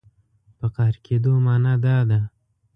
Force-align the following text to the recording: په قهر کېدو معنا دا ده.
په 0.57 0.65
قهر 0.75 0.95
کېدو 1.05 1.31
معنا 1.45 1.73
دا 1.85 1.97
ده. 2.09 2.19